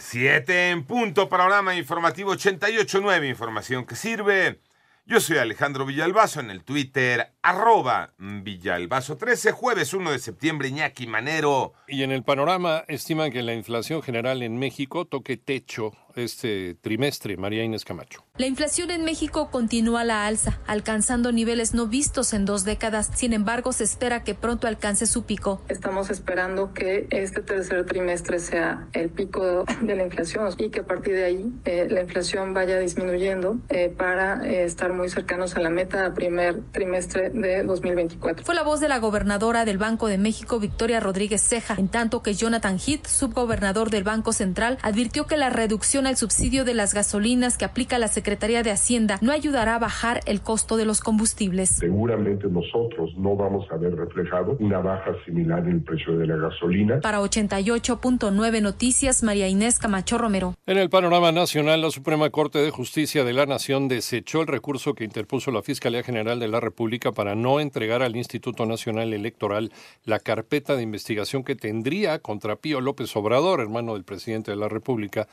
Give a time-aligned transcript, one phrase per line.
[0.00, 4.58] Siete en punto, panorama informativo 88.9, información que sirve.
[5.04, 11.06] Yo soy Alejandro Villalbazo en el Twitter, arroba Villalbazo 13, jueves 1 de septiembre, Iñaki
[11.06, 11.72] Manero.
[11.88, 17.36] Y en el panorama estiman que la inflación general en México toque techo este trimestre,
[17.36, 18.24] María Inés Camacho.
[18.36, 23.10] La inflación en México continúa a la alza, alcanzando niveles no vistos en dos décadas.
[23.14, 25.62] Sin embargo, se espera que pronto alcance su pico.
[25.68, 30.86] Estamos esperando que este tercer trimestre sea el pico de la inflación y que a
[30.86, 35.60] partir de ahí eh, la inflación vaya disminuyendo eh, para eh, estar muy cercanos a
[35.60, 38.44] la meta primer trimestre de 2024.
[38.44, 42.22] Fue la voz de la gobernadora del Banco de México, Victoria Rodríguez Ceja, en tanto
[42.22, 46.94] que Jonathan Heath, subgobernador del Banco Central, advirtió que la reducción al subsidio de las
[46.94, 51.00] gasolinas que aplica la Secretaría de Hacienda no ayudará a bajar el costo de los
[51.00, 51.70] combustibles.
[51.70, 56.36] Seguramente nosotros no vamos a ver reflejado una baja similar en el precio de la
[56.36, 57.00] gasolina.
[57.00, 60.54] Para 88.9 Noticias, María Inés Camacho Romero.
[60.66, 64.94] En el panorama nacional, la Suprema Corte de Justicia de la Nación desechó el recurso
[64.94, 69.70] que interpuso la Fiscalía General de la República para no entregar al Instituto Nacional Electoral
[70.06, 74.70] la carpeta de investigación que tendría contra Pío López Obrador, hermano del presidente de la
[74.70, 75.28] República,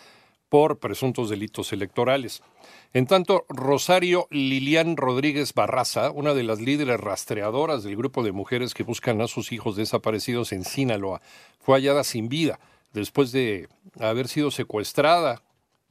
[0.49, 2.43] por presuntos delitos electorales.
[2.91, 8.73] En tanto, Rosario Lilian Rodríguez Barraza, una de las líderes rastreadoras del grupo de mujeres
[8.73, 11.21] que buscan a sus hijos desaparecidos en Sinaloa,
[11.61, 12.59] fue hallada sin vida
[12.91, 15.41] después de haber sido secuestrada,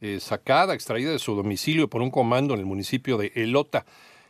[0.03, 3.87] eh, sacada, extraída de su domicilio por un comando en el municipio de Elota.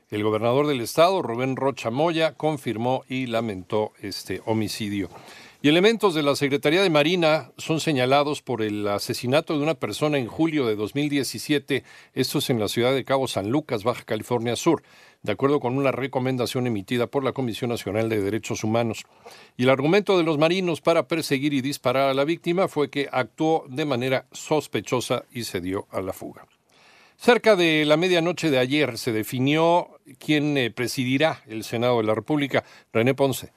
[0.09, 5.11] El gobernador del estado, Rubén Rocha Moya, confirmó y lamentó este homicidio.
[5.63, 10.17] Y elementos de la Secretaría de Marina son señalados por el asesinato de una persona
[10.17, 11.83] en julio de 2017,
[12.15, 14.85] esto es en la ciudad de Cabo San Lucas, Baja California Sur,
[15.25, 19.07] de acuerdo con una recomendación emitida por la Comisión Nacional de Derechos Humanos.
[19.57, 23.09] Y el argumento de los marinos para perseguir y disparar a la víctima fue que
[23.11, 26.47] actuó de manera sospechosa y se dio a la fuga.
[27.19, 32.15] Cerca de la medianoche de ayer se definió quién eh, presidirá el Senado de la
[32.15, 32.63] República,
[32.93, 33.53] René Ponce.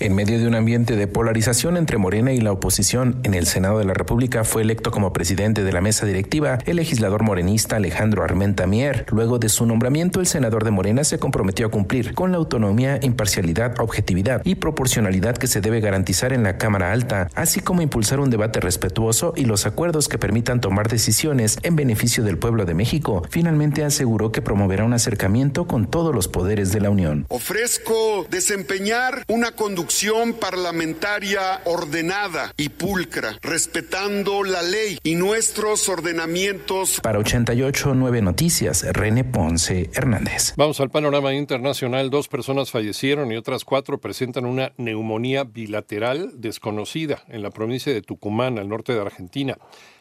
[0.00, 3.78] En medio de un ambiente de polarización entre Morena y la oposición en el Senado
[3.78, 8.24] de la República fue electo como presidente de la mesa directiva el legislador morenista Alejandro
[8.24, 9.06] Armenta Mier.
[9.12, 12.98] Luego de su nombramiento, el senador de Morena se comprometió a cumplir con la autonomía,
[13.02, 18.18] imparcialidad, objetividad y proporcionalidad que se debe garantizar en la Cámara Alta, así como impulsar
[18.18, 22.74] un debate respetuoso y los acuerdos que permitan tomar decisiones en beneficio del pueblo de
[22.74, 23.22] México.
[23.30, 27.26] Finalmente aseguró que promoverá un acercamiento con todos los poderes de la Unión.
[27.28, 29.52] Ofrezco desempeñar una
[29.84, 37.00] conducción parlamentaria ordenada y pulcra, respetando la ley y nuestros ordenamientos.
[37.02, 40.54] Para 88.9 Noticias, René Ponce Hernández.
[40.56, 42.08] Vamos al panorama internacional.
[42.08, 48.00] Dos personas fallecieron y otras cuatro presentan una neumonía bilateral desconocida en la provincia de
[48.00, 49.58] Tucumán, al norte de Argentina.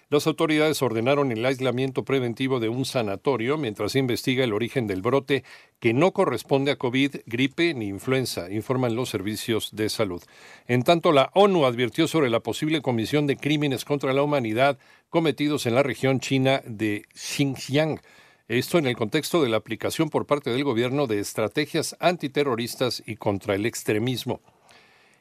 [0.10, 5.02] Las autoridades ordenaron el aislamiento preventivo de un sanatorio mientras se investiga el origen del
[5.02, 5.44] brote
[5.80, 10.22] que no corresponde a COVID, gripe ni influenza, informan los servicios de salud.
[10.68, 14.78] En tanto, la ONU advirtió sobre la posible comisión de crímenes contra la humanidad
[15.10, 18.00] cometidos en la región china de Xinjiang.
[18.48, 23.16] Esto en el contexto de la aplicación por parte del gobierno de estrategias antiterroristas y
[23.16, 24.42] contra el extremismo.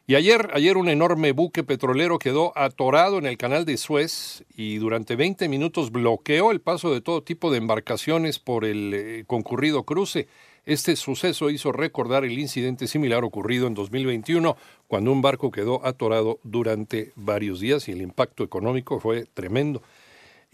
[0.05, 4.77] Y ayer, ayer un enorme buque petrolero quedó atorado en el canal de Suez y
[4.79, 9.85] durante 20 minutos bloqueó el paso de todo tipo de embarcaciones por el eh, concurrido
[9.85, 10.27] cruce.
[10.67, 14.57] Este suceso hizo recordar el incidente similar ocurrido en 2021,
[14.89, 19.83] cuando un barco quedó atorado durante varios días y el impacto económico fue tremendo.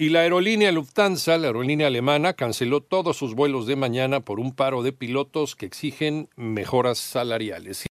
[0.01, 4.55] Y la aerolínea Lufthansa, la aerolínea alemana, canceló todos sus vuelos de mañana por un
[4.55, 7.85] paro de pilotos que exigen mejoras salariales.